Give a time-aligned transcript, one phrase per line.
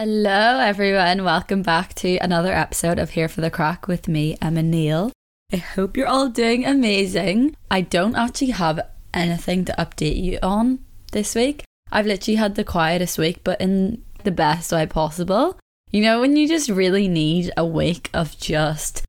[0.00, 1.24] Hello, everyone.
[1.24, 5.10] Welcome back to another episode of Here for the Crack with me, Emma Neal.
[5.52, 7.56] I hope you're all doing amazing.
[7.68, 8.78] I don't actually have
[9.12, 11.64] anything to update you on this week.
[11.90, 15.58] I've literally had the quietest week, but in the best way possible.
[15.90, 19.02] You know, when you just really need a week of just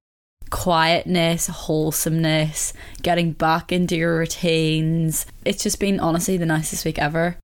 [0.50, 5.28] quietness, wholesomeness, getting back into your routines.
[5.46, 7.38] It's just been honestly the nicest week ever.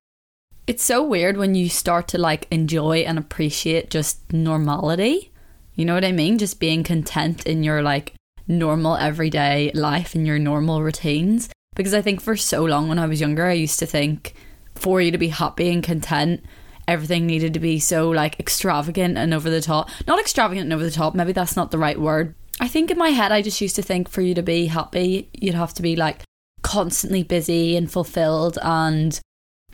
[0.68, 5.31] It's so weird when you start to like enjoy and appreciate just normality.
[5.76, 6.40] You know what I mean?
[6.40, 8.16] Just being content in your like
[8.48, 11.49] normal everyday life and your normal routines.
[11.76, 14.34] Because I think for so long when I was younger, I used to think
[14.73, 16.43] for you to be happy and content,
[16.88, 19.91] everything needed to be so like extravagant and over the top.
[20.07, 22.34] Not extravagant and over the top, maybe that's not the right word.
[22.59, 25.29] I think in my head, I just used to think for you to be happy,
[25.32, 26.23] you'd have to be like
[26.63, 29.20] constantly busy and fulfilled and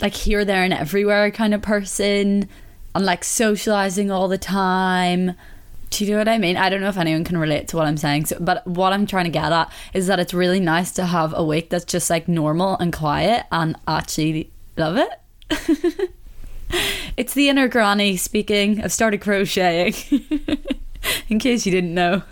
[0.02, 2.50] like here, there, and everywhere kind of person
[2.94, 5.36] and like socializing all the time.
[5.90, 6.56] Do you know what I mean?
[6.56, 9.06] I don't know if anyone can relate to what I'm saying, so, but what I'm
[9.06, 12.10] trying to get at is that it's really nice to have a week that's just
[12.10, 15.10] like normal and quiet and actually love it.
[17.18, 18.82] it's the inner granny speaking.
[18.82, 19.94] I've started crocheting,
[21.30, 22.24] in case you didn't know.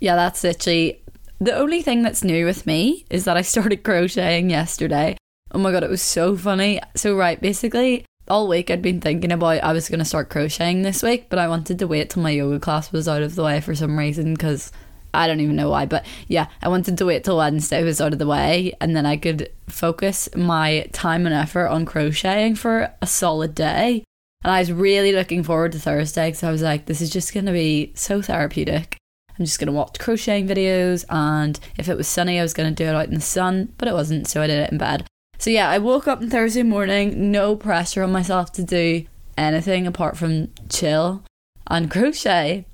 [0.00, 1.00] Yeah, that's literally
[1.38, 5.16] the only thing that's new with me is that I started crocheting yesterday
[5.56, 6.82] Oh my god, it was so funny.
[6.96, 10.82] So right, basically all week I'd been thinking about I was going to start crocheting
[10.82, 13.42] this week, but I wanted to wait till my yoga class was out of the
[13.42, 14.70] way for some reason because
[15.14, 18.12] I don't even know why, but yeah, I wanted to wait till Wednesday was out
[18.12, 22.92] of the way and then I could focus my time and effort on crocheting for
[23.00, 24.04] a solid day.
[24.44, 27.32] And I was really looking forward to Thursday because I was like, this is just
[27.32, 28.98] going to be so therapeutic.
[29.38, 32.74] I'm just going to watch crocheting videos, and if it was sunny, I was going
[32.74, 34.78] to do it out in the sun, but it wasn't, so I did it in
[34.78, 35.06] bed.
[35.38, 39.06] So yeah, I woke up on Thursday morning, no pressure on myself to do
[39.36, 41.22] anything apart from chill
[41.66, 42.64] and crochet.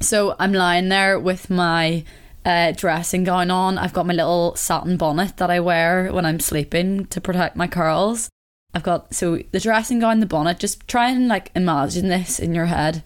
[0.00, 2.04] So I'm lying there with my
[2.44, 3.78] uh, dressing gown on.
[3.78, 7.66] I've got my little satin bonnet that I wear when I'm sleeping to protect my
[7.66, 8.30] curls.
[8.72, 10.58] I've got so the dressing gown, the bonnet.
[10.58, 13.02] Just try and like imagine this in your head.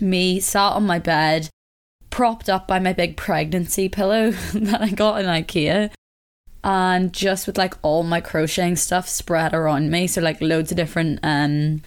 [0.00, 1.48] Me sat on my bed,
[2.10, 5.92] propped up by my big pregnancy pillow that I got in IKEA,
[6.64, 10.06] and just with like all my crocheting stuff spread around me.
[10.06, 11.82] So like loads of different um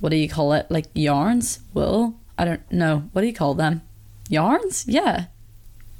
[0.00, 0.66] what do you call it?
[0.70, 1.60] Like yarns?
[1.74, 2.14] Wool?
[2.36, 3.08] I don't know.
[3.12, 3.82] What do you call them?
[4.28, 4.86] Yarns?
[4.88, 5.26] Yeah.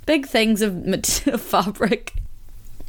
[0.07, 0.85] Big things of
[1.41, 2.15] fabric.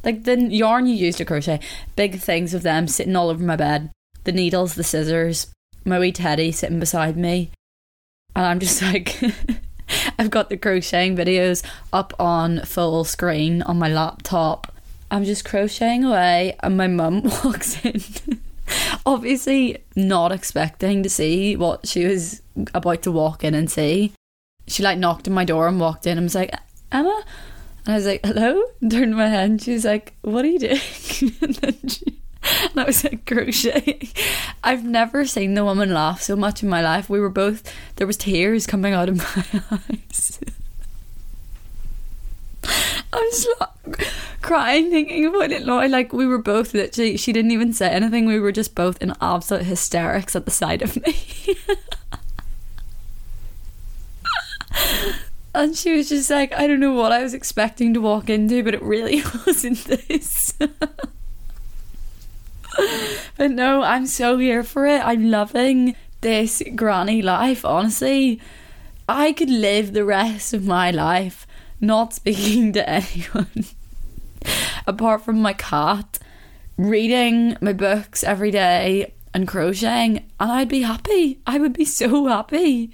[0.04, 1.60] Like the yarn you use to crochet
[1.96, 3.92] big things of them sitting all over my bed.
[4.24, 5.48] The needles the scissors
[5.86, 7.52] my wee teddy sitting beside me.
[8.36, 9.20] And i'm just like
[10.18, 14.73] i've got the crocheting videos up on full screen on my laptop
[15.14, 18.02] I'm just crocheting away, and my mum walks in.
[19.06, 22.42] Obviously, not expecting to see what she was
[22.74, 24.14] about to walk in and see.
[24.66, 26.52] She like knocked on my door and walked in and was like,
[26.92, 27.24] Emma?
[27.86, 28.64] And I was like, hello?
[28.82, 30.80] And turned my head and she was like, what are you doing?
[31.42, 32.20] and, then she,
[32.72, 34.10] and I was like, crocheting.
[34.64, 37.08] I've never seen the woman laugh so much in my life.
[37.08, 40.40] We were both, there was tears coming out of my eyes.
[43.14, 44.08] I'm just like
[44.44, 45.66] crying thinking about it.
[45.66, 48.28] Like we were both literally she didn't even say anything.
[48.28, 51.16] We were just both in absolute hysterics at the sight of me.
[55.56, 58.64] and she was just like, I don't know what I was expecting to walk into,
[58.64, 60.54] but it really wasn't this.
[63.38, 65.02] but no, I'm so here for it.
[65.04, 68.40] I'm loving this granny life, honestly.
[69.08, 71.48] I could live the rest of my life
[71.82, 73.66] not speaking to anyone
[74.88, 76.20] apart from my cat,
[76.78, 81.40] reading my books every day and crocheting, and I'd be happy.
[81.48, 82.92] I would be so happy.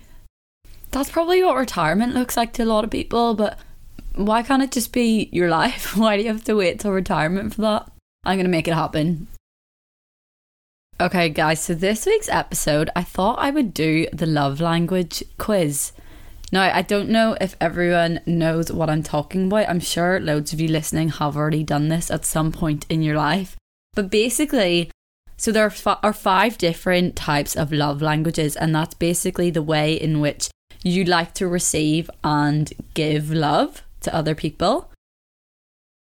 [0.91, 3.59] That's probably what retirement looks like to a lot of people, but
[4.15, 5.95] why can't it just be your life?
[5.97, 7.91] Why do you have to wait till retirement for that?
[8.25, 9.27] I'm going to make it happen.
[10.99, 15.93] Okay, guys, so this week's episode, I thought I would do the love language quiz.
[16.51, 19.69] Now, I don't know if everyone knows what I'm talking about.
[19.69, 23.15] I'm sure loads of you listening have already done this at some point in your
[23.15, 23.55] life.
[23.93, 24.89] But basically,
[25.37, 30.19] so there are five different types of love languages, and that's basically the way in
[30.19, 30.49] which
[30.83, 34.91] you like to receive and give love to other people.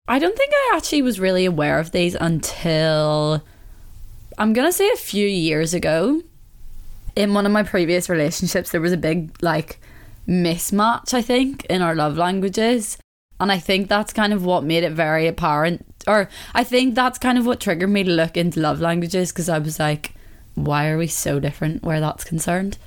[0.08, 3.44] I don't think I actually was really aware of these until
[4.38, 6.22] I'm going to say a few years ago.
[7.16, 9.80] In one of my previous relationships, there was a big, like,
[10.28, 12.98] mismatch, I think, in our love languages.
[13.40, 17.20] And I think that's kind of what made it very apparent, or I think that's
[17.20, 20.14] kind of what triggered me to look into love languages because I was like,
[20.54, 22.78] why are we so different where that's concerned?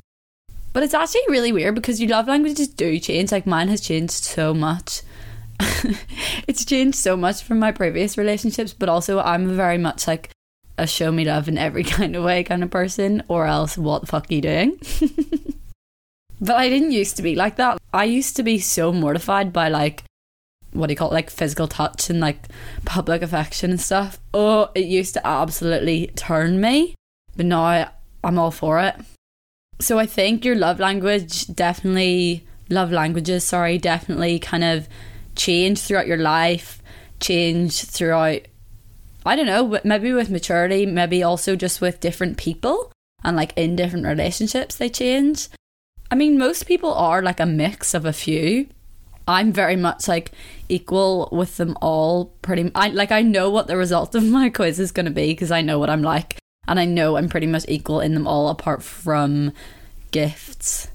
[0.73, 3.31] But it's actually really weird because your love languages do change.
[3.31, 5.03] Like mine has changed so much.
[6.47, 10.31] it's changed so much from my previous relationships, but also I'm very much like
[10.79, 14.01] a show me love in every kind of way kind of person, or else what
[14.01, 14.81] the fuck are you doing?
[16.41, 17.79] but I didn't used to be like that.
[17.93, 20.05] I used to be so mortified by like
[20.73, 22.49] what do you call it, like physical touch and like
[22.85, 24.19] public affection and stuff.
[24.35, 26.95] Oh, it used to absolutely turn me,
[27.37, 27.91] but now
[28.23, 28.95] I'm all for it.
[29.81, 34.89] So I think your love language definitely, love languages, sorry, definitely kind of
[35.37, 36.83] change throughout your life,
[37.21, 38.41] change throughout,
[39.25, 42.93] I don't know, maybe with maturity, maybe also just with different people
[43.25, 45.49] and like in different relationships, they change.
[46.11, 48.67] I mean, most people are like a mix of a few.
[49.27, 50.33] I'm very much like
[50.71, 54.81] equal with them all pretty I like I know what the result of my quiz
[54.81, 57.47] is going to be because I know what I'm like and I know I'm pretty
[57.47, 59.53] much equal in them all apart from
[60.13, 60.89] gifts.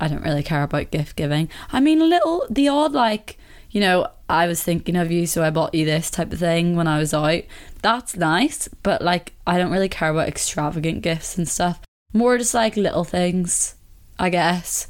[0.00, 1.48] I don't really care about gift giving.
[1.72, 3.38] I mean little the odd like,
[3.72, 6.76] you know, I was thinking of you so I bought you this type of thing
[6.76, 7.42] when I was out.
[7.82, 11.80] That's nice, but like I don't really care about extravagant gifts and stuff.
[12.12, 13.74] More just like little things,
[14.20, 14.86] I guess.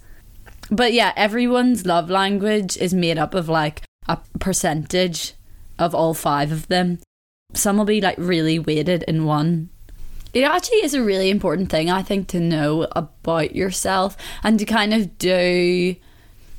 [0.70, 5.34] But yeah, everyone's love language is made up of like a percentage
[5.78, 6.98] of all five of them.
[7.54, 9.70] Some will be like really weighted in one.
[10.34, 14.64] It actually is a really important thing, I think, to know about yourself and to
[14.64, 15.96] kind of do,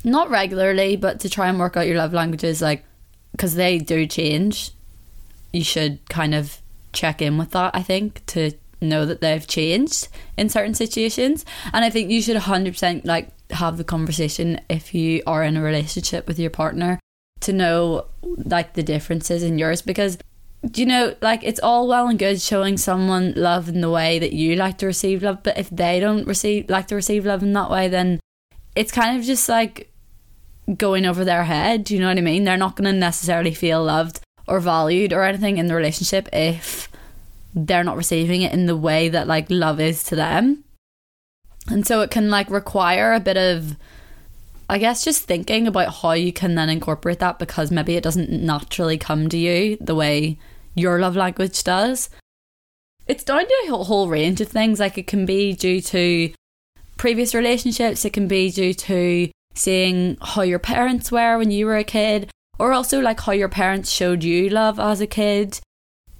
[0.03, 2.83] not regularly, but to try and work out your love languages, like,
[3.31, 4.71] because they do change.
[5.53, 8.51] You should kind of check in with that, I think, to
[8.81, 10.07] know that they've changed
[10.37, 11.45] in certain situations.
[11.73, 15.61] And I think you should 100% like have the conversation if you are in a
[15.61, 16.99] relationship with your partner
[17.41, 19.81] to know like the differences in yours.
[19.81, 20.17] Because
[20.75, 24.31] you know like it's all well and good showing someone love in the way that
[24.31, 27.51] you like to receive love but if they don't receive like to receive love in
[27.51, 28.19] that way then
[28.75, 29.91] it's kind of just like
[30.77, 31.89] going over their head.
[31.89, 32.43] You know what i mean?
[32.43, 36.89] They're not going to necessarily feel loved or valued or anything in the relationship if
[37.53, 40.63] they're not receiving it in the way that like love is to them
[41.69, 43.77] and so it can like require a bit of,
[44.69, 48.31] I guess, just thinking about how you can then incorporate that because maybe it doesn't
[48.31, 50.39] naturally come to you the way
[50.75, 52.09] your love language does.
[53.07, 54.79] It's down to a whole range of things.
[54.79, 56.33] Like it can be due to
[56.97, 61.77] previous relationships, it can be due to seeing how your parents were when you were
[61.77, 65.59] a kid, or also like how your parents showed you love as a kid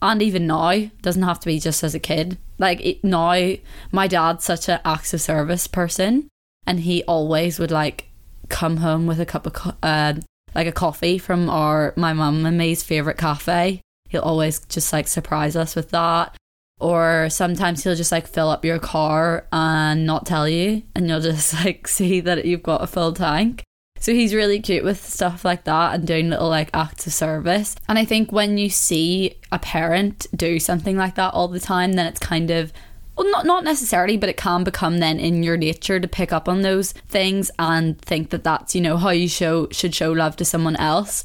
[0.01, 2.38] and even now doesn't have to be just as a kid.
[2.57, 3.53] Like it, now
[3.92, 6.27] my dad's such an acts of service person
[6.65, 8.09] and he always would like
[8.50, 10.13] come home with a cup of co- uh,
[10.53, 13.81] like a coffee from our my mum and me's favorite cafe.
[14.09, 16.36] He'll always just like surprise us with that.
[16.80, 21.21] Or sometimes he'll just like fill up your car and not tell you and you'll
[21.21, 23.63] just like see that you've got a full tank
[24.01, 27.75] so he's really cute with stuff like that and doing little like acts of service.
[27.88, 31.94] And I think when you see a parent do something like that all the time,
[31.94, 32.74] then it's kind of
[33.15, 36.50] well not not necessarily but it can become then in your nature to pick up
[36.50, 40.36] on those things and think that that's you know how you show should show love
[40.38, 41.24] to someone else.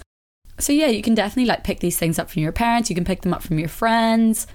[0.59, 2.91] So yeah you can definitely like pick these things up from your parents.
[2.91, 4.47] You can pick them up from your friends.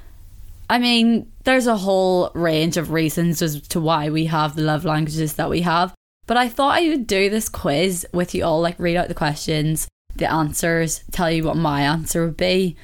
[0.69, 4.85] I mean there's a whole range of reasons as to why we have the love
[4.85, 5.95] languages that we have
[6.27, 9.13] but I thought I would do this quiz with you all, like read out the
[9.13, 12.75] questions, the answers, tell you what my answer would be.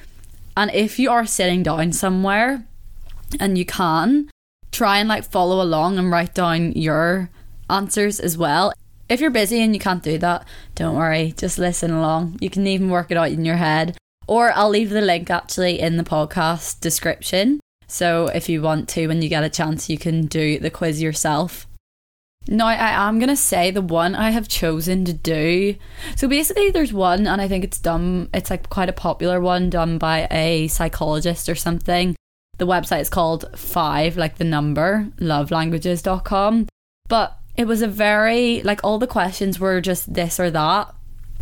[0.56, 2.66] And if you are sitting down somewhere
[3.38, 4.28] and you can,
[4.72, 7.30] try and like follow along and write down your
[7.70, 8.72] answers as well.
[9.08, 12.38] If you're busy and you can't do that, don't worry, just listen along.
[12.40, 13.96] You can even work it out in your head.
[14.26, 17.60] Or I'll leave the link actually in the podcast description.
[17.86, 21.00] So if you want to, when you get a chance, you can do the quiz
[21.00, 21.67] yourself.
[22.50, 25.74] No, I am going to say the one I have chosen to do.
[26.16, 29.68] So basically, there's one, and I think it's done, it's like quite a popular one
[29.68, 32.16] done by a psychologist or something.
[32.56, 36.68] The website is called Five, like the number, lovelanguages.com.
[37.08, 40.94] But it was a very, like, all the questions were just this or that.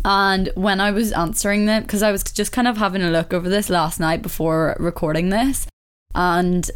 [0.03, 3.33] And when I was answering them, because I was just kind of having a look
[3.33, 5.67] over this last night before recording this,
[6.13, 6.69] and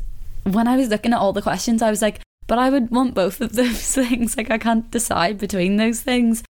[0.44, 2.22] when I was looking at all the questions, I was like,
[2.52, 4.36] but I would want both of those things.
[4.36, 6.44] Like I can't decide between those things.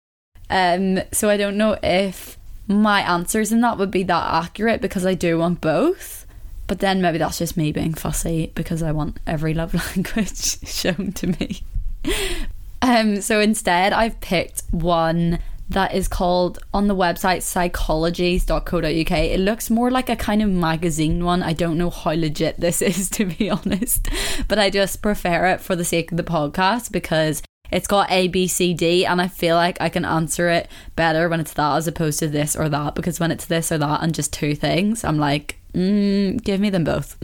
[0.48, 2.38] Um, so I don't know if
[2.68, 6.24] my answers in that would be that accurate because I do want both.
[6.68, 11.10] But then maybe that's just me being fussy because I want every love language shown
[11.14, 11.62] to me.
[12.82, 15.40] um, so instead, I've picked one
[15.70, 19.18] that is called on the website psychologies.co.uk.
[19.18, 21.42] It looks more like a kind of magazine one.
[21.42, 24.08] I don't know how legit this is, to be honest,
[24.48, 28.28] but I just prefer it for the sake of the podcast because it's got A,
[28.28, 31.76] B, C, D, and I feel like I can answer it better when it's that
[31.76, 32.94] as opposed to this or that.
[32.94, 36.70] Because when it's this or that and just two things, I'm like, mm, give me
[36.70, 37.16] them both.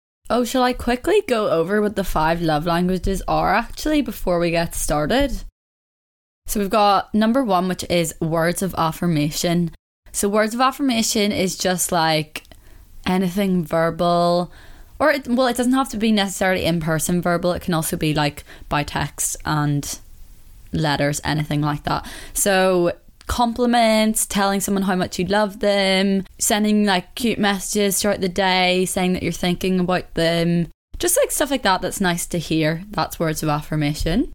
[0.30, 4.50] oh, shall I quickly go over what the five love languages are actually before we
[4.50, 5.44] get started?
[6.50, 9.70] So we've got number one, which is words of affirmation.
[10.10, 12.42] So, words of affirmation is just like
[13.06, 14.50] anything verbal,
[14.98, 17.96] or it, well, it doesn't have to be necessarily in person verbal, it can also
[17.96, 20.00] be like by text and
[20.72, 22.04] letters, anything like that.
[22.34, 22.94] So,
[23.28, 28.86] compliments, telling someone how much you love them, sending like cute messages throughout the day,
[28.86, 30.66] saying that you're thinking about them,
[30.98, 32.82] just like stuff like that that's nice to hear.
[32.90, 34.32] That's words of affirmation.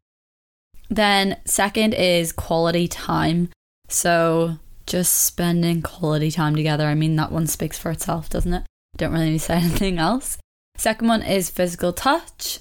[0.89, 3.50] Then, second is quality time.
[3.88, 6.86] So, just spending quality time together.
[6.88, 8.63] I mean, that one speaks for itself, doesn't it?
[8.98, 10.38] Don't really need to say anything else.
[10.77, 12.60] Second one is physical touch.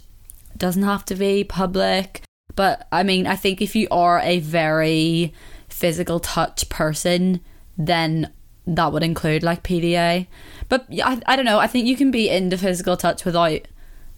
[0.56, 2.22] Doesn't have to be public,
[2.54, 5.34] but I mean, I think if you are a very
[5.68, 7.40] physical touch person,
[7.76, 8.32] then
[8.66, 10.28] that would include like PDA.
[10.68, 13.62] But I, I don't know, I think you can be into physical touch without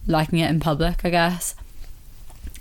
[0.06, 1.54] liking it in public, I guess.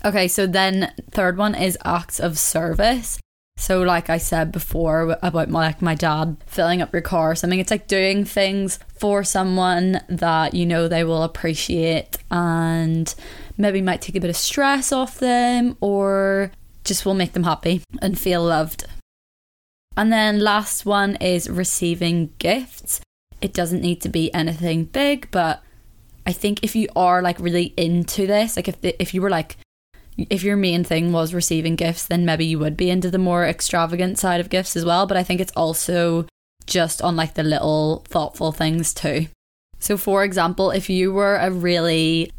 [0.06, 3.18] Okay, so then third one is acts of service.
[3.58, 7.36] So like I said before about my like my dad filling up your car or
[7.36, 13.16] something, it's like doing things for someone that you know they will appreciate and
[13.58, 16.52] maybe might take a bit of stress off them or
[16.84, 18.86] just will make them happy and feel loved.
[19.98, 23.02] And then last one is receiving gifts.
[23.42, 25.64] It doesn't need to be anything big, but
[26.28, 29.30] I think if you are like really into this, like if the, if you were
[29.30, 29.58] like
[30.18, 33.46] if your main thing was receiving gifts, then maybe you would be into the more
[33.46, 35.06] extravagant side of gifts as well.
[35.06, 36.26] But I think it's also
[36.66, 39.28] just on like the little thoughtful things too.
[39.80, 42.32] So, for example, if you were a really,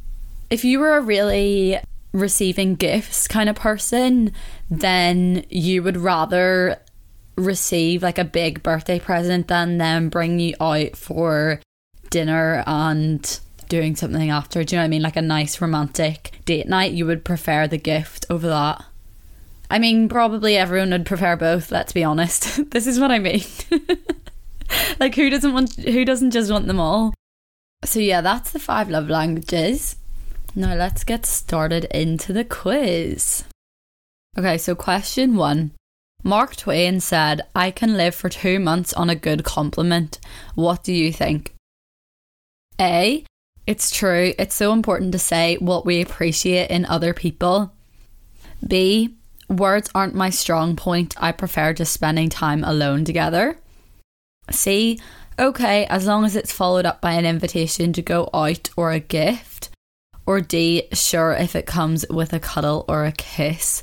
[0.50, 1.78] if you were a really
[2.12, 4.32] receiving gifts kind of person,
[4.70, 6.80] then you would rather
[7.36, 11.60] receive like a big birthday present than them bring you out for
[12.10, 14.64] dinner and doing something after.
[14.64, 15.02] Do you know what I mean?
[15.02, 16.92] Like a nice romantic date night.
[16.92, 18.84] You would prefer the gift over that.
[19.70, 21.72] I mean, probably everyone would prefer both.
[21.72, 22.70] Let's be honest.
[22.70, 23.42] this is what I mean.
[25.00, 25.74] like, who doesn't want?
[25.76, 27.14] Who doesn't just want them all?
[27.84, 29.96] So yeah, that's the five love languages.
[30.54, 33.44] Now let's get started into the quiz.
[34.38, 35.72] Okay, so question one.
[36.22, 40.18] Mark Twain said, I can live for two months on a good compliment.
[40.54, 41.54] What do you think?
[42.80, 43.24] A.
[43.66, 44.32] It's true.
[44.38, 47.72] It's so important to say what we appreciate in other people.
[48.66, 49.16] B.
[49.48, 51.14] Words aren't my strong point.
[51.18, 53.58] I prefer just spending time alone together.
[54.50, 55.00] C.
[55.38, 59.00] Okay, as long as it's followed up by an invitation to go out or a
[59.00, 59.70] gift.
[60.26, 60.88] Or D.
[60.92, 63.82] Sure, if it comes with a cuddle or a kiss.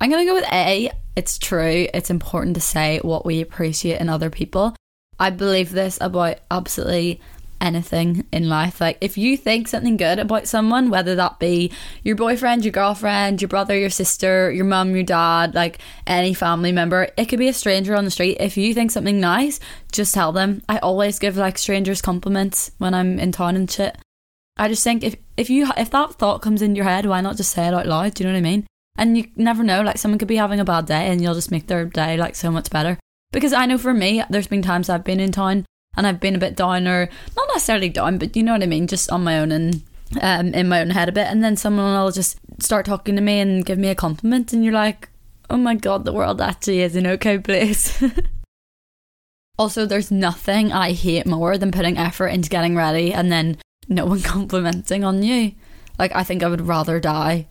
[0.00, 0.90] I'm going to go with A.
[1.14, 1.86] It's true.
[1.94, 4.74] It's important to say what we appreciate in other people.
[5.18, 7.20] I believe this about absolutely
[7.62, 8.80] anything in life.
[8.80, 13.40] Like, if you think something good about someone, whether that be your boyfriend, your girlfriend,
[13.40, 17.48] your brother, your sister, your mum, your dad, like any family member, it could be
[17.48, 18.36] a stranger on the street.
[18.40, 19.60] If you think something nice,
[19.92, 20.62] just tell them.
[20.68, 23.96] I always give like strangers compliments when I'm in town and shit.
[24.58, 27.36] I just think if if you if that thought comes in your head, why not
[27.36, 28.14] just say it out loud?
[28.14, 28.66] Do you know what I mean?
[28.98, 31.50] And you never know, like someone could be having a bad day and you'll just
[31.50, 32.98] make their day like so much better.
[33.32, 35.64] Because I know for me, there's been times I've been in town
[35.96, 38.66] and I've been a bit down or not necessarily down, but you know what I
[38.66, 39.82] mean, just on my own and
[40.20, 43.22] um, in my own head a bit, and then someone will just start talking to
[43.22, 45.08] me and give me a compliment, and you're like,
[45.52, 48.02] oh my god, the world actually is an okay place.
[49.58, 53.58] also, there's nothing I hate more than putting effort into getting ready and then
[53.88, 55.52] no one complimenting on you.
[55.98, 57.46] Like, I think I would rather die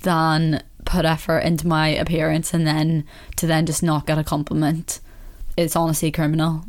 [0.00, 3.04] than put effort into my appearance and then
[3.36, 5.00] to then just not get a compliment.
[5.56, 6.64] It's honestly criminal.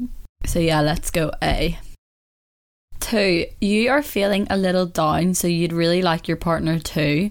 [0.45, 1.77] So, yeah, let's go A.
[2.99, 7.29] Two, you are feeling a little down, so you'd really like your partner too.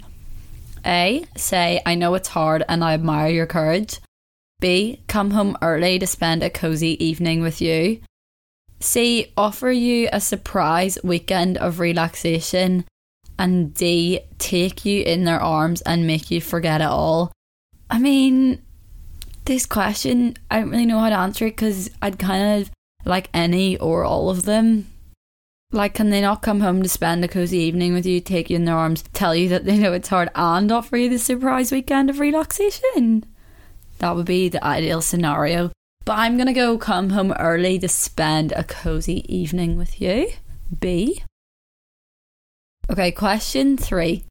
[0.84, 4.00] A, say, I know it's hard and I admire your courage.
[4.60, 8.00] B, come home early to spend a cozy evening with you.
[8.80, 12.84] C, offer you a surprise weekend of relaxation.
[13.38, 17.30] And D, take you in their arms and make you forget it all.
[17.90, 18.62] I mean,
[19.44, 22.70] this question, I don't really know how to answer it because I'd kind of
[23.08, 24.86] like any or all of them.
[25.70, 28.56] Like, can they not come home to spend a cozy evening with you, take you
[28.56, 31.70] in their arms, tell you that they know it's hard, and offer you the surprise
[31.70, 33.24] weekend of relaxation?
[33.98, 35.70] That would be the ideal scenario.
[36.04, 40.30] But I'm going to go come home early to spend a cozy evening with you.
[40.80, 41.22] B.
[42.90, 44.24] Okay, question three.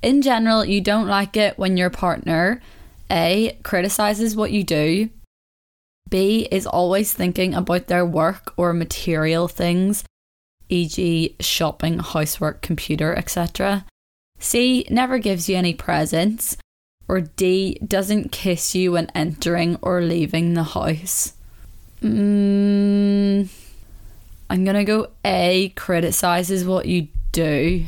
[0.00, 2.62] In general, you don't like it when your partner
[3.10, 5.08] A criticizes what you do,
[6.10, 10.04] B is always thinking about their work or material things,
[10.68, 13.84] e.g., shopping, housework, computer, etc.
[14.38, 16.56] C never gives you any presents,
[17.08, 21.32] or D doesn't kiss you when entering or leaving the house.
[22.02, 23.48] Mm,
[24.50, 27.86] I'm gonna go A criticizes what you do.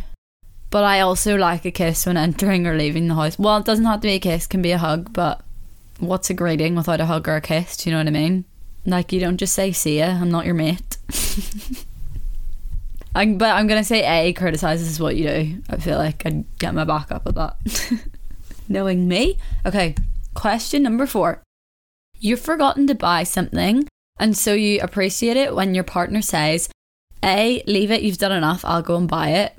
[0.71, 3.39] But I also like a kiss when entering or leaving the house.
[3.39, 5.43] Well, it doesn't have to be a kiss, can be a hug, but
[5.99, 7.77] what's a greeting without a hug or a kiss?
[7.77, 8.45] Do you know what I mean?
[8.85, 10.97] Like you don't just say see ya, I'm not your mate.
[13.15, 15.63] I'm, but I'm gonna say A criticizes is what you do.
[15.71, 17.57] I feel like I'd get my back up at that.
[18.69, 19.39] Knowing me.
[19.65, 19.95] Okay,
[20.35, 21.43] question number four.
[22.19, 23.89] You've forgotten to buy something,
[24.19, 26.69] and so you appreciate it when your partner says,
[27.23, 29.55] A, leave it, you've done enough, I'll go and buy it.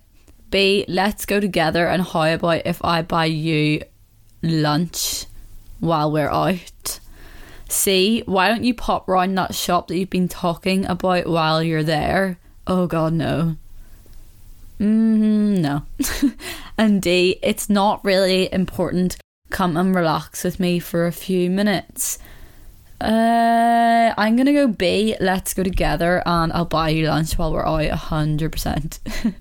[0.49, 3.83] B, let's go together, and how about if I buy you
[4.41, 5.26] lunch
[5.79, 6.99] while we're out?
[7.69, 11.83] C, why don't you pop round that shop that you've been talking about while you're
[11.83, 12.39] there?
[12.65, 13.57] Oh god, no.
[14.79, 15.83] Mm, no.
[16.77, 19.17] and D, it's not really important.
[19.49, 22.19] Come and relax with me for a few minutes.
[22.99, 25.15] Uh, I'm gonna go B.
[25.19, 27.89] Let's go together, and I'll buy you lunch while we're out.
[27.91, 28.99] hundred percent.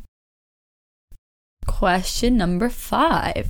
[1.66, 3.48] Question number five.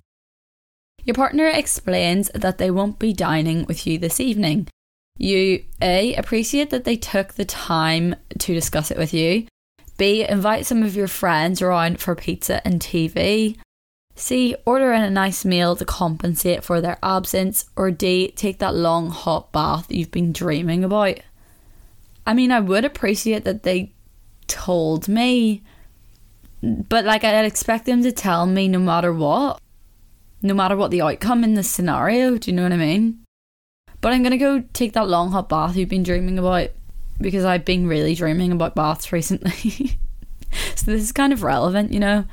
[1.07, 4.67] Your partner explains that they won't be dining with you this evening.
[5.17, 6.17] You A.
[6.17, 9.47] Appreciate that they took the time to discuss it with you.
[9.99, 10.27] B.
[10.29, 13.57] Invite some of your friends around for pizza and TV.
[14.17, 14.57] C.
[14.67, 17.67] Order in a nice meal to compensate for their absence.
[17.77, 18.33] Or D.
[18.33, 21.21] Take that long hot bath you've been dreaming about.
[22.27, 23.93] I mean, I would appreciate that they
[24.49, 25.63] told me,
[26.63, 29.61] but like I'd expect them to tell me no matter what,
[30.47, 32.39] no matter what the outcome in the scenario.
[32.39, 33.25] Do you know what I mean?
[34.01, 36.71] But I'm gonna go take that long hot bath you've been dreaming about
[37.21, 39.99] because I've been really dreaming about baths recently.
[40.75, 42.25] so this is kind of relevant, you know.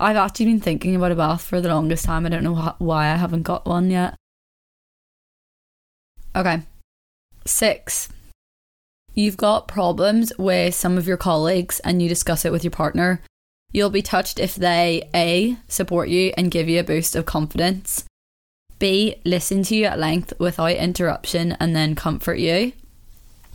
[0.00, 2.24] I've actually been thinking about a bath for the longest time.
[2.24, 4.14] I don't know wh- why I haven't got one yet.
[6.36, 6.62] Okay.
[7.44, 8.08] Six.
[9.14, 13.20] You've got problems with some of your colleagues and you discuss it with your partner.
[13.72, 15.58] You'll be touched if they A.
[15.68, 18.04] support you and give you a boost of confidence,
[18.78, 19.16] B.
[19.24, 22.72] listen to you at length without interruption and then comfort you,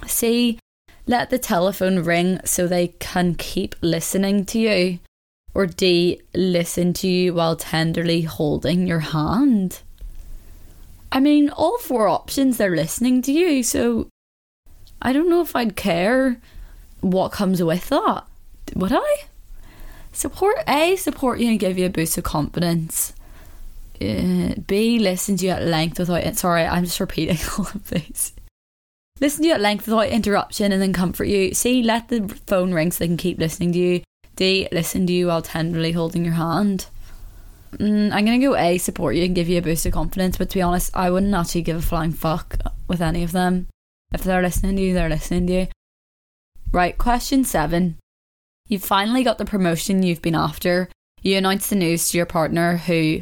[0.06, 0.60] C.
[1.08, 4.99] let the telephone ring so they can keep listening to you,
[5.56, 6.21] or D.
[6.36, 9.82] listen to you while tenderly holding your hand.
[11.12, 14.10] I mean, all four options, they're listening to you, so
[15.02, 16.39] I don't know if I'd care
[17.02, 18.26] what comes with that.
[18.76, 19.26] Would I?
[20.13, 23.13] Support A, support you and give you a boost of confidence.
[23.99, 26.38] Uh, B, listen to you at length without it.
[26.38, 28.32] Sorry, I'm just repeating all of these.
[29.19, 31.54] Listen to you at length without interruption and then comfort you.
[31.54, 34.02] C, let the phone ring so they can keep listening to you.
[34.36, 36.88] D, listen to you while tenderly holding your hand.
[37.78, 40.38] Mm, I'm going to go A, support you and give you a boost of confidence,
[40.38, 43.67] but to be honest, I wouldn't actually give a flying fuck with any of them.
[44.13, 45.67] If they're listening to you, they're listening to you.
[46.71, 47.97] Right, question seven.
[48.73, 50.89] You've finally got the promotion you've been after.
[51.21, 53.21] You announce the news to your partner who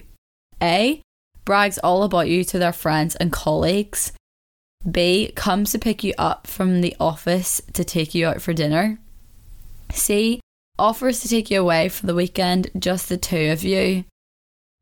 [0.64, 1.02] A.
[1.44, 4.14] brags all about you to their friends and colleagues.
[4.90, 5.34] B.
[5.36, 8.98] comes to pick you up from the office to take you out for dinner.
[9.92, 10.40] C.
[10.80, 14.06] offers to take you away for the weekend, just the two of you.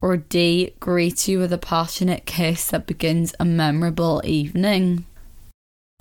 [0.03, 0.75] Or D.
[0.79, 5.07] greets you with a passionate kiss that begins a memorable evening.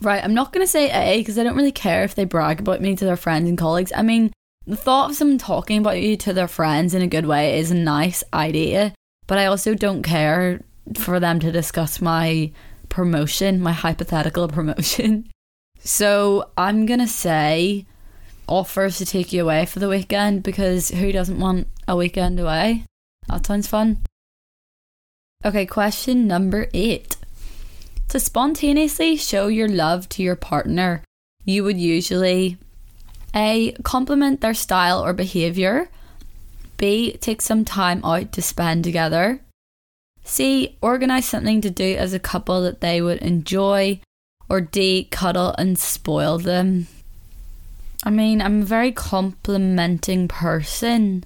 [0.02, 2.60] Right, I'm not going to say A because I don't really care if they brag
[2.60, 3.94] about me to their friends and colleagues.
[3.96, 4.30] I mean,
[4.68, 7.70] the thought of someone talking about you to their friends in a good way is
[7.70, 8.92] a nice idea,
[9.26, 10.60] but I also don't care
[10.94, 12.52] for them to discuss my
[12.90, 15.30] promotion, my hypothetical promotion.
[15.80, 17.86] So I'm going to say
[18.46, 22.84] offers to take you away for the weekend because who doesn't want a weekend away?
[23.28, 24.02] That sounds fun.
[25.46, 27.16] Okay, question number eight.
[28.08, 31.02] To spontaneously show your love to your partner,
[31.46, 32.58] you would usually
[33.34, 33.72] a.
[33.82, 35.88] Compliment their style or behaviour.
[36.76, 37.16] B.
[37.20, 39.40] Take some time out to spend together.
[40.24, 40.76] C.
[40.80, 44.00] Organise something to do as a couple that they would enjoy.
[44.48, 45.08] Or D.
[45.10, 46.86] Cuddle and spoil them.
[48.04, 51.24] I mean, I'm a very complimenting person,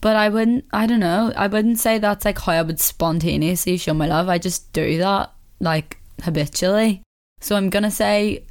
[0.00, 3.76] but I wouldn't, I don't know, I wouldn't say that's like how I would spontaneously
[3.76, 4.28] show my love.
[4.28, 7.02] I just do that like habitually.
[7.40, 8.44] So I'm gonna say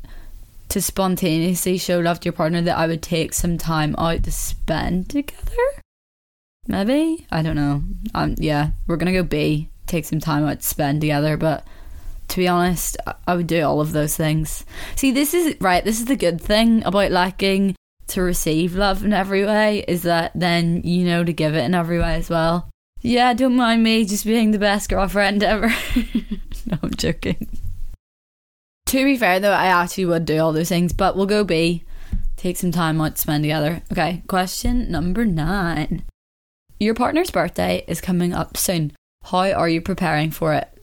[0.70, 4.32] to spontaneously show love to your partner that I would take some time out to
[4.32, 5.58] spend together.
[6.68, 7.84] Maybe I don't know.
[8.14, 9.70] Um, yeah, we're gonna go B.
[9.86, 11.66] Take some time out to spend together, but
[12.30, 12.98] to be honest,
[13.28, 14.66] I would do all of those things.
[14.96, 15.84] See, this is right.
[15.84, 17.76] This is the good thing about lacking
[18.08, 21.76] to receive love in every way is that then you know to give it in
[21.76, 22.70] every way as well.
[23.02, 25.68] Yeah, don't mind me just being the best girlfriend ever.
[26.66, 27.50] no, I'm joking.
[28.94, 31.84] To be fair though, I actually would do all those things, but we'll go B.
[32.38, 33.82] Take some time out to spend together.
[33.92, 36.04] Okay, question number nine.
[36.80, 38.92] Your partner's birthday is coming up soon.
[39.24, 40.70] How are you preparing for it?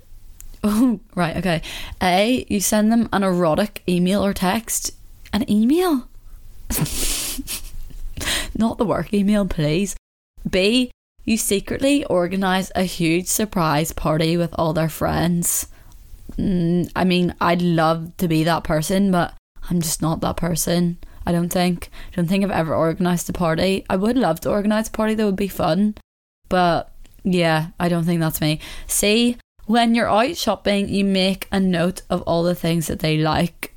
[0.65, 1.63] Oh, right, okay.
[2.03, 4.91] A, you send them an erotic email or text.
[5.33, 6.09] An email?
[8.59, 9.95] Not the work email, please.
[10.51, 10.91] B,
[11.25, 15.69] you secretly organise a huge surprise party with all their friends.
[16.41, 19.35] Mm, I mean, I'd love to be that person, but
[19.69, 20.99] I'm just not that person.
[21.27, 21.91] I don't think.
[22.13, 23.85] I don't think I've ever organised a party.
[23.91, 25.97] I would love to organise a party that would be fun,
[26.49, 28.59] but yeah, I don't think that's me.
[28.87, 33.19] C, when you're out shopping, you make a note of all the things that they
[33.19, 33.75] like.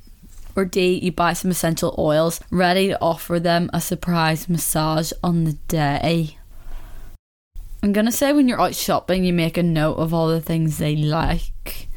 [0.56, 5.44] Or D, you buy some essential oils ready to offer them a surprise massage on
[5.44, 6.38] the day.
[7.82, 10.78] I'm gonna say when you're out shopping, you make a note of all the things
[10.78, 11.88] they like.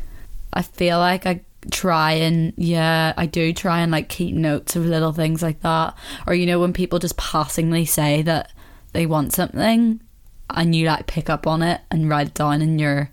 [0.54, 4.86] I feel like I try and yeah, I do try and like keep notes of
[4.86, 5.96] little things like that.
[6.26, 8.52] Or you know, when people just passingly say that
[8.94, 10.02] they want something
[10.50, 13.10] and you like pick up on it and write it down in your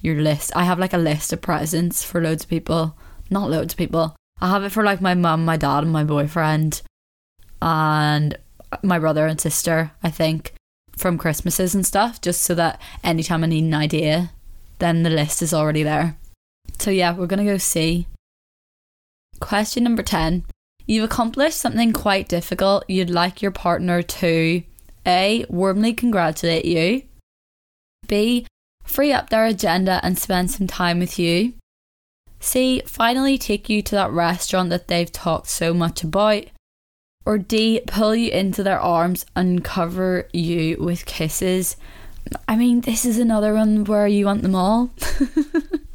[0.00, 0.52] your list.
[0.54, 2.96] I have like a list of presents for loads of people.
[3.30, 4.16] Not loads of people.
[4.40, 6.82] I have it for like my mum, my dad, and my boyfriend,
[7.60, 8.38] and
[8.82, 10.54] my brother and sister, I think,
[10.96, 14.30] from Christmases and stuff, just so that anytime I need an idea,
[14.78, 16.16] then the list is already there.
[16.78, 18.06] So yeah, we're gonna go C.
[19.40, 20.44] Question number 10.
[20.86, 22.84] You've accomplished something quite difficult.
[22.88, 24.62] You'd like your partner to
[25.06, 25.44] A.
[25.48, 27.02] Warmly congratulate you.
[28.06, 28.46] B
[28.88, 31.52] free up their agenda and spend some time with you.
[32.40, 32.82] C.
[32.86, 36.44] Finally take you to that restaurant that they've talked so much about.
[37.26, 37.80] Or D.
[37.86, 41.76] Pull you into their arms and cover you with kisses.
[42.46, 44.90] I mean, this is another one where you want them all.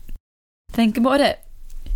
[0.74, 1.40] Think about it.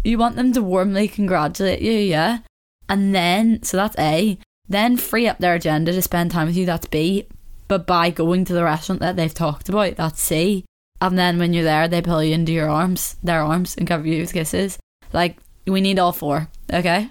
[0.04, 2.40] You want them to warmly congratulate you, yeah?
[2.88, 4.38] And then, so that's A.
[4.70, 7.28] Then free up their agenda to spend time with you, that's B.
[7.68, 10.64] But by going to the restaurant that they've talked about, that's C
[11.02, 14.08] and then when you're there, they pull you into your arms, their arms, and cover
[14.08, 14.80] you with kisses.
[15.14, 17.10] Like we need all four, okay?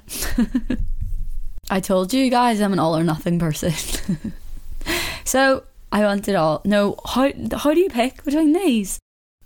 [1.71, 3.73] I told you guys I'm an all or nothing person.
[5.25, 6.63] so I want it all.
[6.65, 8.99] No, how how do you pick between these?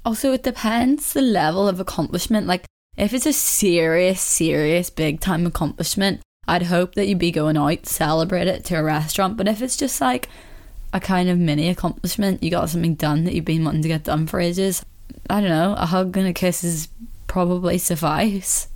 [0.05, 2.47] Also, it depends the level of accomplishment.
[2.47, 2.65] Like
[2.97, 7.87] if it's a serious, serious, big time accomplishment, I'd hope that you'd be going out,
[7.87, 9.37] celebrate it to a restaurant.
[9.37, 10.29] But if it's just like
[10.93, 12.43] a kind of mini accomplishment.
[12.43, 14.85] You got something done that you've been wanting to get done for ages.
[15.29, 16.89] I don't know, a hug and a kiss is
[17.27, 18.69] probably suffice.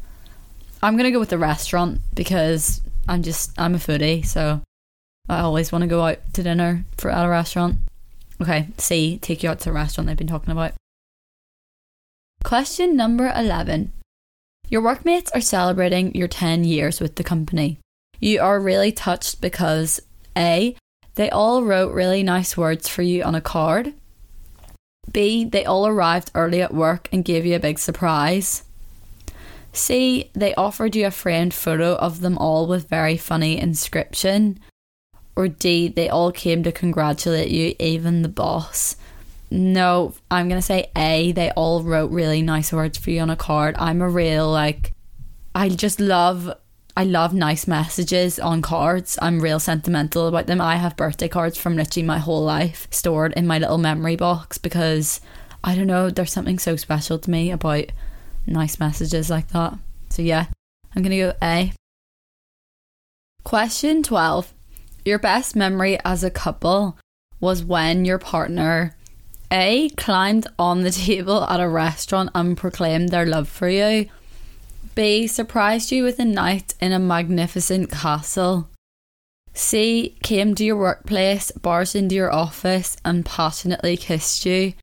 [0.82, 4.60] I'm gonna go with the restaurant because I'm just I'm a foodie, so
[5.28, 7.78] I always want to go out to dinner for at a restaurant.
[8.40, 10.72] Okay, C, take you out to a restaurant they've been talking about.
[12.44, 13.90] Question number 11.
[14.68, 17.78] Your workmates are celebrating your 10 years with the company.
[18.20, 19.98] You are really touched because
[20.36, 20.76] A,
[21.14, 23.94] they all wrote really nice words for you on a card.
[25.10, 25.46] B.
[25.46, 28.64] They all arrived early at work and gave you a big surprise.
[29.72, 30.30] C.
[30.34, 34.60] They offered you a framed photo of them all with very funny inscription.
[35.34, 35.88] Or D.
[35.88, 38.96] They all came to congratulate you, even the boss.
[39.50, 41.32] No, I'm gonna say A.
[41.32, 43.76] They all wrote really nice words for you on a card.
[43.78, 44.92] I'm a real like
[45.54, 46.52] I just love
[46.96, 49.18] I love nice messages on cards.
[49.20, 50.60] I'm real sentimental about them.
[50.60, 54.58] I have birthday cards from literally my whole life stored in my little memory box
[54.58, 55.20] because
[55.64, 57.86] I don't know, there's something so special to me about
[58.46, 59.74] nice messages like that.
[60.10, 60.46] So yeah,
[60.94, 61.72] I'm to go A.
[63.42, 64.54] Question 12.
[65.04, 66.96] Your best memory as a couple
[67.40, 68.94] was when your partner
[69.54, 74.10] A climbed on the table at a restaurant and proclaimed their love for you
[74.96, 75.28] B.
[75.28, 78.68] Surprised you with a night in a magnificent castle.
[79.52, 80.16] C.
[80.22, 84.74] Came to your workplace, barged into your office, and passionately kissed you.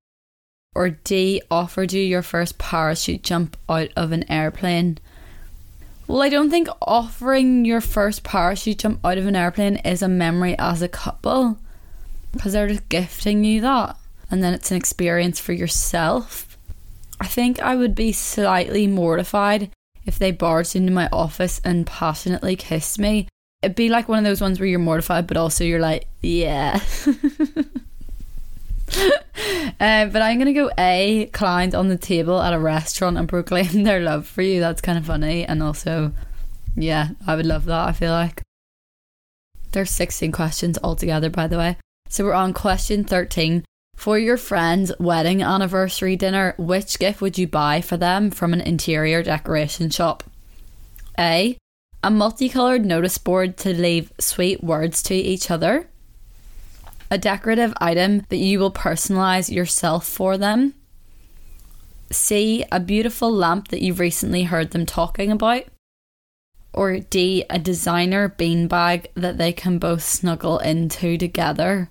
[0.74, 1.42] Or D.
[1.52, 4.98] Offered you your first parachute jump out of an airplane.
[6.08, 10.08] Well, I don't think offering your first parachute jump out of an airplane is a
[10.08, 11.58] memory as a couple
[12.32, 13.98] because they're just gifting you that
[14.32, 16.58] and then it's an experience for yourself.
[17.20, 19.70] I think I would be slightly mortified
[20.06, 23.28] if they barged into my office and passionately kissed me.
[23.62, 26.80] It'd be like one of those ones where you're mortified, but also you're like, yeah.
[28.98, 31.30] uh, but I'm gonna go A.
[31.32, 34.60] Climbed on the table at a restaurant and proclaim their love for you.
[34.60, 36.14] That's kind of funny, and also,
[36.76, 37.88] yeah, I would love that.
[37.88, 38.42] I feel like
[39.74, 41.78] there's 16 questions altogether, by the way.
[42.10, 43.64] So we're on question 13.
[44.02, 48.60] For your friend's wedding anniversary dinner, which gift would you buy for them from an
[48.60, 50.24] interior decoration shop?
[51.20, 51.56] A.
[52.04, 55.88] A multicoloured notice board to leave sweet words to each other.
[57.12, 60.74] A decorative item that you will personalise yourself for them.
[62.12, 62.66] C.
[62.72, 65.66] A beautiful lamp that you've recently heard them talking about.
[66.74, 67.46] Or D.
[67.52, 71.91] A designer beanbag that they can both snuggle into together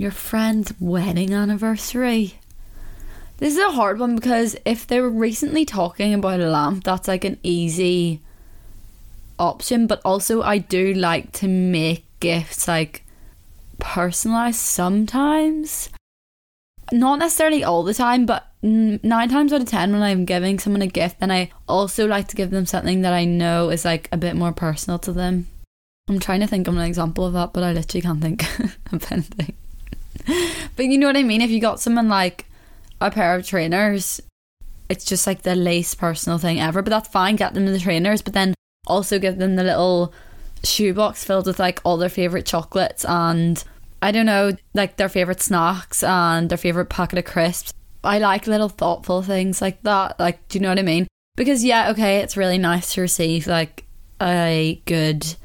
[0.00, 2.40] your friend's wedding anniversary.
[3.36, 7.06] This is a hard one because if they were recently talking about a lamp, that's
[7.06, 8.22] like an easy
[9.38, 9.86] option.
[9.86, 13.04] But also, I do like to make gifts like
[13.78, 15.90] personalized sometimes.
[16.90, 20.80] Not necessarily all the time, but nine times out of ten, when I'm giving someone
[20.80, 24.08] a gift, then I also like to give them something that I know is like
[24.12, 25.46] a bit more personal to them.
[26.08, 28.46] I'm trying to think of an example of that, but I literally can't think
[28.92, 29.56] of anything.
[30.76, 31.40] but you know what I mean?
[31.40, 32.46] If you got someone like
[33.00, 34.20] a pair of trainers,
[34.88, 36.82] it's just like the least personal thing ever.
[36.82, 38.54] But that's fine, get them the trainers, but then
[38.86, 40.12] also give them the little
[40.64, 43.64] shoebox filled with like all their favourite chocolates and
[44.02, 47.72] I don't know, like their favourite snacks and their favourite packet of crisps.
[48.02, 50.18] I like little thoughtful things like that.
[50.18, 51.06] Like, do you know what I mean?
[51.36, 53.84] Because, yeah, okay, it's really nice to receive like
[54.20, 55.36] a good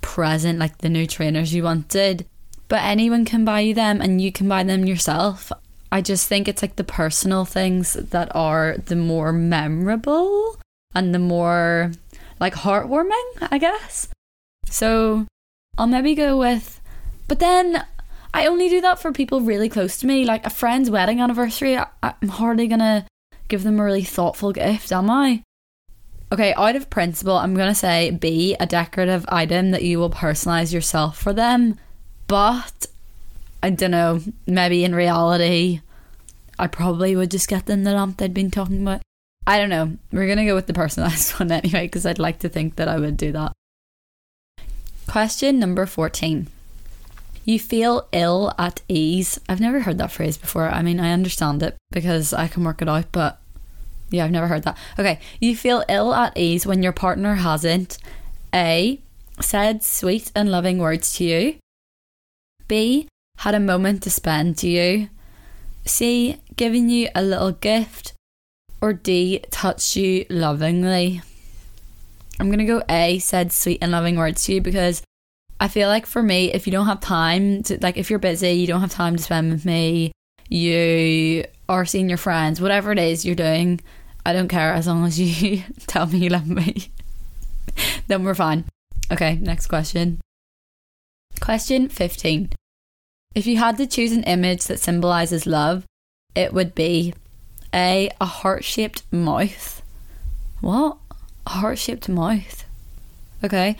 [0.00, 2.26] present, like the new trainers you wanted
[2.74, 5.52] but anyone can buy you them and you can buy them yourself.
[5.92, 10.58] I just think it's like the personal things that are the more memorable
[10.92, 11.92] and the more
[12.40, 14.08] like heartwarming, I guess.
[14.66, 15.28] So
[15.78, 16.80] I'll maybe go with,
[17.28, 17.86] but then
[18.34, 21.78] I only do that for people really close to me, like a friend's wedding anniversary.
[21.78, 23.06] I, I'm hardly gonna
[23.46, 25.44] give them a really thoughtful gift, am I?
[26.32, 30.72] Okay, out of principle, I'm gonna say B, a decorative item that you will personalize
[30.72, 31.78] yourself for them.
[32.26, 32.86] But
[33.62, 35.80] I don't know, maybe in reality,
[36.58, 39.02] I probably would just get them the lamp they'd been talking about.
[39.46, 39.96] I don't know.
[40.12, 42.88] We're going to go with the personalised one anyway, because I'd like to think that
[42.88, 43.52] I would do that.
[45.06, 46.48] Question number 14.
[47.44, 49.38] You feel ill at ease.
[49.48, 50.68] I've never heard that phrase before.
[50.68, 53.38] I mean, I understand it because I can work it out, but
[54.10, 54.78] yeah, I've never heard that.
[54.98, 55.20] Okay.
[55.40, 57.98] You feel ill at ease when your partner hasn't
[58.54, 59.00] A.
[59.40, 61.56] Said sweet and loving words to you.
[62.74, 63.06] B.
[63.38, 65.08] Had a moment to spend to you.
[65.86, 66.38] C.
[66.56, 68.14] Giving you a little gift.
[68.80, 69.44] Or D.
[69.52, 71.22] Touched you lovingly.
[72.40, 73.20] I'm going to go A.
[73.20, 75.04] Said sweet and loving words to you because
[75.60, 78.50] I feel like for me, if you don't have time to, like, if you're busy,
[78.50, 80.10] you don't have time to spend with me,
[80.48, 83.80] you are seeing your friends, whatever it is you're doing,
[84.26, 86.88] I don't care as long as you tell me you love me.
[88.08, 88.64] then we're fine.
[89.12, 90.20] Okay, next question.
[91.38, 92.50] Question 15.
[93.34, 95.84] If you had to choose an image that symbolises love,
[96.34, 97.14] it would be
[97.74, 98.10] A.
[98.20, 99.82] A heart shaped mouth.
[100.60, 100.98] What?
[101.46, 102.64] A heart shaped mouth.
[103.42, 103.76] Okay.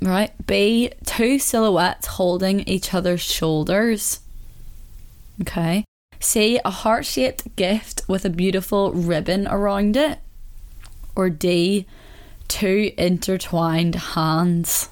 [0.00, 0.32] Right.
[0.46, 0.92] B.
[1.04, 4.20] Two silhouettes holding each other's shoulders.
[5.40, 5.84] Okay.
[6.20, 6.60] C.
[6.64, 10.20] A heart shaped gift with a beautiful ribbon around it.
[11.16, 11.86] Or D.
[12.46, 14.88] Two intertwined hands.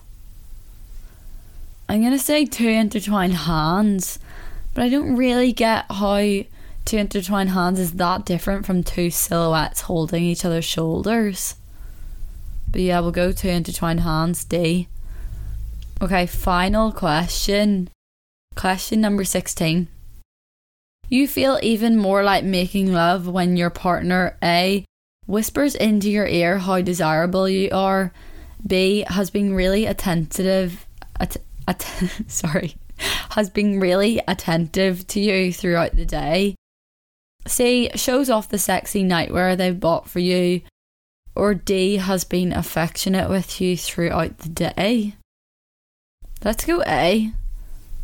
[1.89, 4.19] I'm going to say two intertwined hands,
[4.75, 6.17] but I don't really get how
[6.85, 11.57] two intertwined hands is that different from two silhouettes holding each other's shoulders.
[12.71, 14.89] But yeah, we'll go two intertwined hands, D.
[16.01, 17.89] Okay, final question.
[18.57, 19.89] Question number 16.
[21.09, 24.85] You feel even more like making love when your partner A
[25.27, 28.13] whispers into your ear how desirable you are,
[28.67, 30.87] B has been really attentive
[31.21, 31.87] att- att-
[32.27, 32.75] sorry,
[33.31, 36.55] has been really attentive to you throughout the day.
[37.47, 40.63] C shows off the sexy nightwear they've bought for you,
[41.35, 45.17] or D has been affectionate with you throughout the day.
[46.45, 47.33] Let's go A.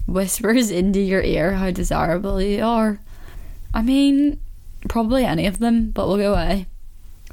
[0.06, 2.98] Whispers into your ear how desirable you are.
[3.74, 4.40] I mean,
[4.88, 6.66] probably any of them, but we'll go A.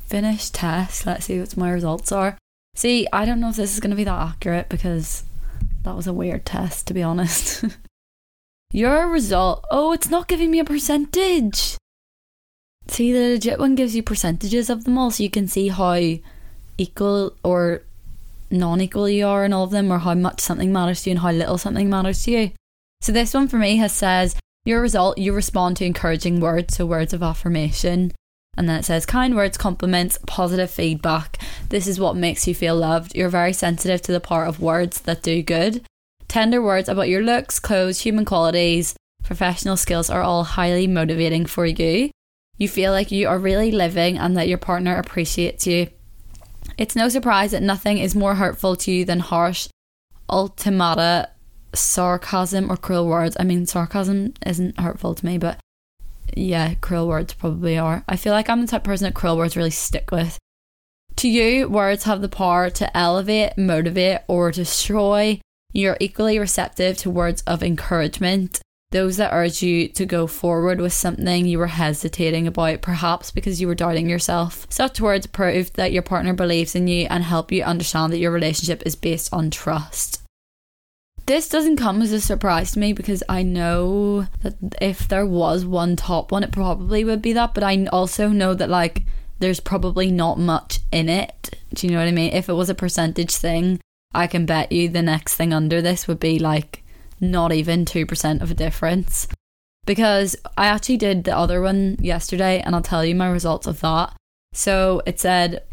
[0.02, 1.06] Finish test.
[1.06, 2.38] Let's see what my results are.
[2.76, 5.24] See, I don't know if this is going to be that accurate because
[5.86, 7.64] that was a weird test, to be honest.
[8.72, 9.66] Your result.
[9.72, 11.78] Oh, it's not giving me a percentage.
[12.88, 16.00] See, the legit one gives you percentages of them all, so you can see how
[16.78, 17.84] equal or
[18.52, 21.14] non equal you are in all of them, or how much something matters to you
[21.14, 22.52] and how little something matters to you.
[23.02, 26.86] So, this one for me has says, Your result, you respond to encouraging words, so
[26.86, 28.12] words of affirmation.
[28.58, 31.38] And then it says, kind words, compliments, positive feedback.
[31.70, 33.16] This is what makes you feel loved.
[33.16, 35.86] You're very sensitive to the part of words that do good.
[36.28, 41.66] Tender words about your looks, clothes, human qualities, professional skills are all highly motivating for
[41.66, 42.12] you.
[42.58, 45.88] You feel like you are really living and that your partner appreciates you.
[46.78, 49.68] It's no surprise that nothing is more hurtful to you than harsh,
[50.30, 51.28] ultimata,
[51.74, 53.36] sarcasm, or cruel words.
[53.40, 55.60] I mean, sarcasm isn't hurtful to me, but
[56.36, 58.04] yeah, cruel words probably are.
[58.08, 60.38] I feel like I'm the type of person that cruel words really stick with.
[61.18, 65.40] To you, words have the power to elevate, motivate, or destroy.
[65.72, 68.60] You're equally receptive to words of encouragement
[68.96, 73.60] those that urge you to go forward with something you were hesitating about, perhaps because
[73.60, 74.66] you were doubting yourself.
[74.70, 78.32] Such words prove that your partner believes in you and help you understand that your
[78.32, 80.22] relationship is based on trust.
[81.26, 85.66] This doesn't come as a surprise to me because I know that if there was
[85.66, 87.56] one top one, it probably would be that.
[87.56, 89.04] But I also know that, like,
[89.40, 91.58] there's probably not much in it.
[91.74, 92.32] Do you know what I mean?
[92.32, 93.80] If it was a percentage thing,
[94.14, 96.84] I can bet you the next thing under this would be like
[97.20, 99.28] not even 2% of a difference.
[99.86, 103.82] Because I actually did the other one yesterday and I'll tell you my results of
[103.82, 104.16] that.
[104.54, 105.64] So it said,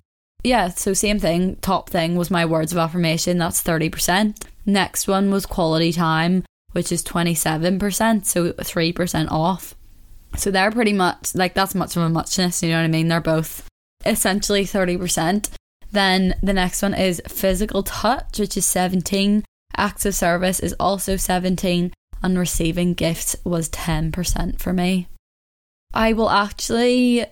[0.42, 1.56] yeah, so same thing.
[1.56, 4.44] Top thing was my words of affirmation, that's 30%.
[4.64, 9.74] Next one was quality time, which is 27%, so 3% off.
[10.36, 13.08] So they're pretty much like that's much of a muchness, you know what I mean?
[13.08, 13.66] They're both
[14.06, 15.50] essentially 30%.
[15.90, 19.44] Then the next one is physical touch, which is 17.
[19.76, 25.08] Acts of service is also 17 and receiving gifts was 10% for me.
[25.92, 27.26] I will actually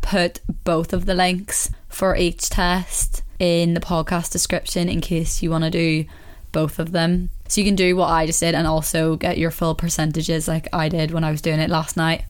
[0.00, 5.50] put both of the links for each test in the podcast description in case you
[5.50, 6.04] want to do
[6.52, 7.30] both of them.
[7.48, 10.68] So you can do what I just did and also get your full percentages like
[10.72, 12.24] I did when I was doing it last night.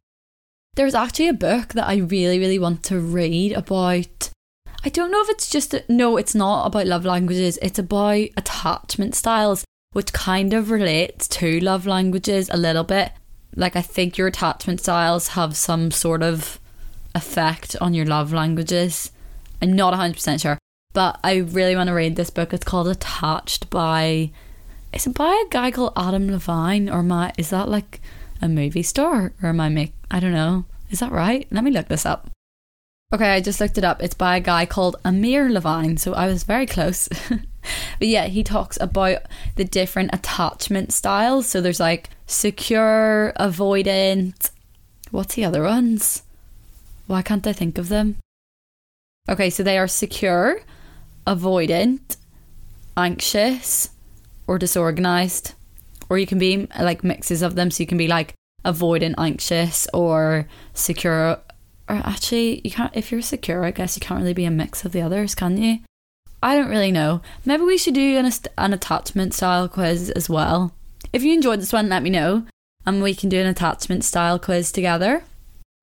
[0.74, 4.30] There's actually a book that I really, really want to read about
[4.82, 7.58] I don't know if it's just a, no, it's not about love languages.
[7.60, 13.12] It's about attachment styles, which kind of relates to love languages a little bit.
[13.54, 16.58] Like I think your attachment styles have some sort of
[17.14, 19.10] effect on your love languages.
[19.60, 20.58] I'm not 100% sure,
[20.92, 22.52] but I really want to read this book.
[22.52, 24.30] It's called Attached by
[24.92, 28.00] is it by a guy called Adam Levine or my is that like
[28.42, 30.64] a movie star or am I make I don't know.
[30.90, 31.46] Is that right?
[31.50, 32.30] Let me look this up.
[33.12, 34.02] Okay, I just looked it up.
[34.02, 37.08] It's by a guy called Amir Levine, so I was very close.
[37.28, 39.22] but yeah, he talks about
[39.56, 41.46] the different attachment styles.
[41.46, 44.50] So there's like secure, avoidant.
[45.10, 46.22] What's the other ones?
[47.08, 48.16] Why can't I think of them?
[49.28, 50.60] Okay, so they are secure,
[51.26, 52.16] avoidant,
[52.96, 53.90] anxious,
[54.46, 55.54] or disorganized.
[56.08, 57.70] Or you can be like mixes of them.
[57.70, 61.40] So you can be like avoidant, anxious, or secure,
[61.88, 64.84] or actually you can't if you're secure i guess you can't really be a mix
[64.84, 65.78] of the others can you?
[66.42, 67.20] I don't really know.
[67.44, 70.72] Maybe we should do an, an attachment style quiz as well.
[71.12, 72.46] If you enjoyed this one let me know
[72.86, 75.24] and we can do an attachment style quiz together.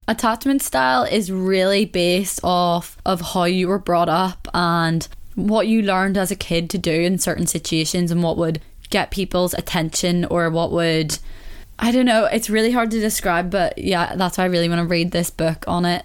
[0.08, 5.84] Attachment style is really based off of how you were brought up and what you
[5.84, 10.26] learned as a kid to do in certain situations and what would get people's attention
[10.26, 11.20] or what would
[11.80, 14.80] I don't know, it's really hard to describe, but yeah, that's why I really want
[14.80, 16.04] to read this book on it.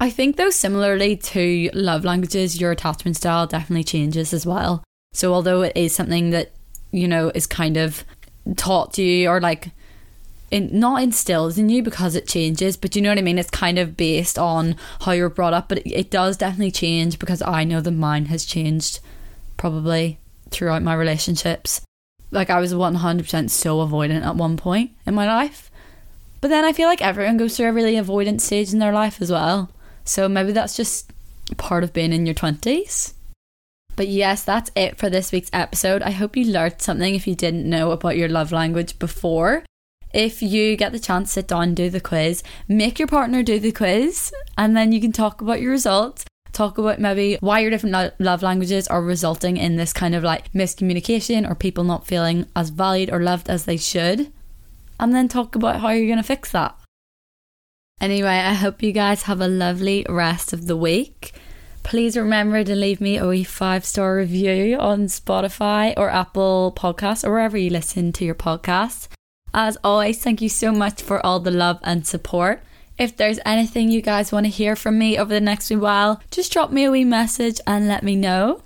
[0.00, 4.82] I think, though, similarly to love languages, your attachment style definitely changes as well.
[5.12, 6.50] So, although it is something that,
[6.90, 8.04] you know, is kind of
[8.56, 9.70] taught to you or like
[10.52, 13.38] in, not instills in you because it changes, but you know what I mean?
[13.38, 17.18] It's kind of based on how you're brought up, but it, it does definitely change
[17.18, 19.00] because I know that mine has changed
[19.56, 20.18] probably
[20.50, 21.80] throughout my relationships.
[22.30, 25.70] Like I was 100% so avoidant at one point in my life.
[26.42, 29.22] But then I feel like everyone goes through a really avoidant stage in their life
[29.22, 29.70] as well.
[30.04, 31.10] So maybe that's just
[31.56, 33.14] part of being in your 20s.
[33.96, 36.02] But yes, that's it for this week's episode.
[36.02, 39.64] I hope you learned something if you didn't know about your love language before.
[40.12, 43.72] If you get the chance, sit down, do the quiz, make your partner do the
[43.72, 47.92] quiz, and then you can talk about your results talk about maybe why your different
[47.92, 52.46] lo- love languages are resulting in this kind of like miscommunication or people not feeling
[52.54, 54.32] as valued or loved as they should.
[55.00, 56.78] And then talk about how you're going to fix that.
[58.00, 61.32] Anyway, I hope you guys have a lovely rest of the week.
[61.82, 67.24] Please remember to leave me a wee five star review on Spotify or Apple Podcasts
[67.24, 69.08] or wherever you listen to your podcasts.
[69.54, 72.62] As always, thank you so much for all the love and support.
[72.98, 76.22] If there's anything you guys want to hear from me over the next wee while,
[76.30, 78.62] just drop me a wee message and let me know.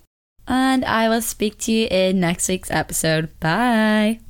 [0.46, 3.38] And I will speak to you in next week's episode.
[3.40, 4.20] Bye.